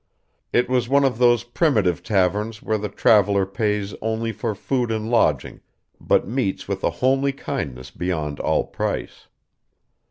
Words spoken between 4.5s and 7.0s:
food and lodging, but meets with a